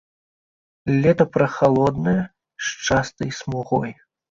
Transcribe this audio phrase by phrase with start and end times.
[1.03, 2.17] Лета прахалоднае,
[2.65, 3.97] з частай смугой.